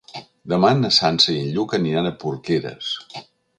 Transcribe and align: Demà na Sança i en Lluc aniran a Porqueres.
Demà 0.53 0.71
na 0.77 0.91
Sança 0.95 1.29
i 1.35 1.37
en 1.43 1.53
Lluc 1.57 1.77
aniran 1.79 2.11
a 2.11 2.15
Porqueres. 2.25 2.91